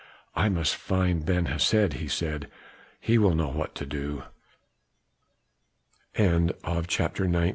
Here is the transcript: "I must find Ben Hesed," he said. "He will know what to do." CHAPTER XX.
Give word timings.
"I 0.35 0.49
must 0.49 0.75
find 0.75 1.23
Ben 1.23 1.45
Hesed," 1.45 1.93
he 1.97 2.07
said. 2.07 2.49
"He 2.99 3.19
will 3.19 3.35
know 3.35 3.49
what 3.49 3.75
to 3.75 3.85
do." 3.85 4.23
CHAPTER 6.15 7.27
XX. 7.27 7.49